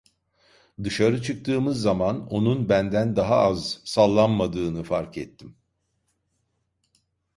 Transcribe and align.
Dışarı 0.83 1.21
çıktığımız 1.23 1.81
zaman 1.81 2.27
onun 2.27 2.69
benden 2.69 3.15
daha 3.15 3.35
az 3.35 3.81
sallanmadığını 3.85 4.83
fark 4.83 5.17
ettim. 5.17 5.55